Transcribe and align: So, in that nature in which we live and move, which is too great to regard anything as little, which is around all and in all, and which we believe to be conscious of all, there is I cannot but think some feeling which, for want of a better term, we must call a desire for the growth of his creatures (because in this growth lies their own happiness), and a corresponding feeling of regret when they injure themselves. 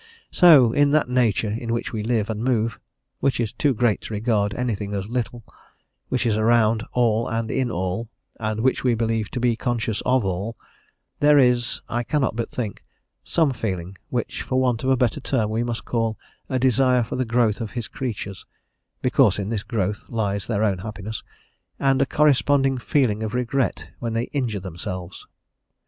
So, 0.31 0.71
in 0.71 0.89
that 0.97 1.09
nature 1.09 1.51
in 1.51 1.71
which 1.73 1.93
we 1.93 2.01
live 2.01 2.31
and 2.31 2.43
move, 2.43 2.79
which 3.19 3.39
is 3.39 3.53
too 3.53 3.71
great 3.75 4.01
to 4.01 4.15
regard 4.15 4.51
anything 4.55 4.95
as 4.95 5.05
little, 5.07 5.43
which 6.09 6.25
is 6.25 6.35
around 6.35 6.83
all 6.91 7.27
and 7.27 7.51
in 7.51 7.69
all, 7.69 8.09
and 8.39 8.61
which 8.61 8.83
we 8.83 8.95
believe 8.95 9.29
to 9.29 9.39
be 9.39 9.55
conscious 9.55 10.01
of 10.03 10.25
all, 10.25 10.57
there 11.19 11.37
is 11.37 11.81
I 11.87 12.01
cannot 12.01 12.35
but 12.35 12.49
think 12.49 12.83
some 13.23 13.51
feeling 13.51 13.95
which, 14.09 14.41
for 14.41 14.59
want 14.59 14.83
of 14.83 14.89
a 14.89 14.97
better 14.97 15.19
term, 15.19 15.51
we 15.51 15.61
must 15.63 15.85
call 15.85 16.17
a 16.49 16.57
desire 16.57 17.03
for 17.03 17.15
the 17.15 17.23
growth 17.23 17.61
of 17.61 17.69
his 17.77 17.87
creatures 17.87 18.43
(because 19.03 19.37
in 19.37 19.49
this 19.49 19.61
growth 19.61 20.05
lies 20.09 20.47
their 20.47 20.63
own 20.63 20.79
happiness), 20.79 21.21
and 21.77 22.01
a 22.01 22.07
corresponding 22.07 22.79
feeling 22.79 23.21
of 23.21 23.35
regret 23.35 23.91
when 23.99 24.13
they 24.13 24.23
injure 24.33 24.61
themselves. 24.61 25.27